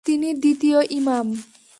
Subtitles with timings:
[0.05, 1.27] তিনি দ্বিতীয় ইমাম।